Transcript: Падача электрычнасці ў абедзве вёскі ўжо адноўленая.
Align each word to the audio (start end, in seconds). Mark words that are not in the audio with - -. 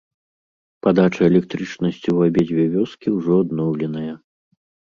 Падача 0.85 1.21
электрычнасці 1.31 2.09
ў 2.15 2.31
абедзве 2.31 2.65
вёскі 2.77 3.07
ўжо 3.19 3.31
адноўленая. 3.47 4.13